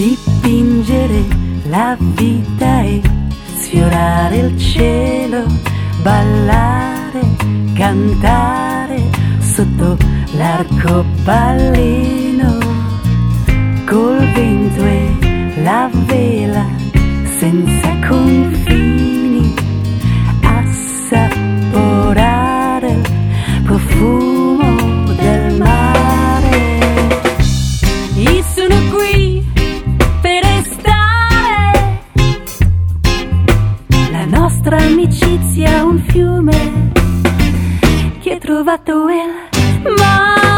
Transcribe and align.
dipingere 0.00 1.24
la 1.68 1.94
vita 1.98 2.80
e 2.80 3.02
sfiorare 3.56 4.36
il 4.38 4.58
cielo, 4.58 5.44
ballare, 6.00 7.20
cantare 7.74 9.02
sotto 9.40 9.98
l'arcobaleno, 10.38 12.58
col 13.84 14.26
vento 14.32 14.86
e 14.86 15.62
la 15.62 15.90
vela 15.92 15.99
nostra 34.62 34.76
amicizia 34.76 35.84
un 35.84 35.98
fiume 36.08 36.90
che 38.20 38.34
ha 38.34 38.38
trovato 38.38 39.06
il 39.08 39.94
mare. 39.96 40.49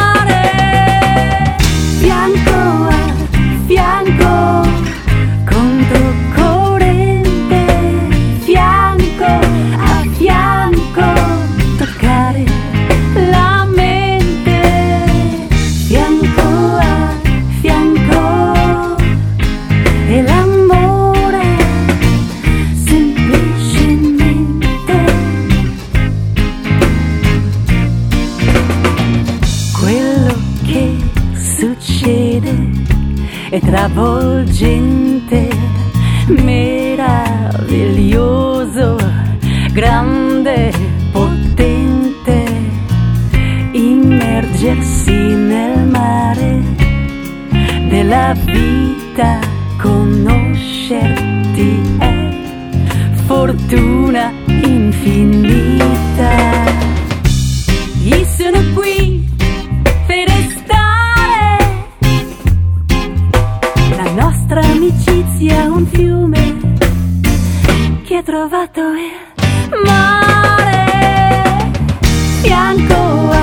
È 33.53 33.61
travolgente, 33.61 35.48
meraviglioso, 36.28 38.97
grande, 39.75 40.72
potente, 41.12 42.44
immergersi 43.72 45.12
nel 45.12 45.86
mare 45.86 46.62
della 47.91 48.34
vita, 48.42 49.39
conoscerti 49.77 51.78
è 51.98 52.31
fortuna 53.27 54.33
infinita. 54.47 56.52
fiume 66.23 66.77
che 68.05 68.19
ho 68.19 68.23
trovato 68.23 68.81
il 68.81 69.81
mare 69.84 71.71
bianco. 72.43 73.41